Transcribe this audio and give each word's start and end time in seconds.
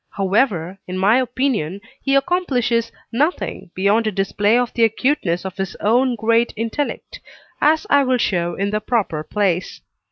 However, 0.13 0.79
in 0.87 0.97
my 0.97 1.17
opinion, 1.19 1.79
he 2.01 2.15
accomplishes 2.15 2.91
nothing 3.11 3.69
beyond 3.75 4.07
a 4.07 4.11
display 4.11 4.57
of 4.57 4.73
the 4.73 4.83
acuteness 4.83 5.45
of 5.45 5.57
his 5.57 5.75
own 5.75 6.15
great 6.15 6.51
intellect, 6.55 7.19
as 7.61 7.85
I 7.87 8.01
will 8.03 8.17
show 8.17 8.55
in 8.55 8.71
the 8.71 8.81
proper 8.81 9.23
place. 9.23 9.79